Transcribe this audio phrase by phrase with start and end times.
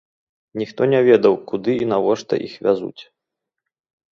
[0.61, 3.01] Ніхто не ведаў, куды і навошта іх вязуць.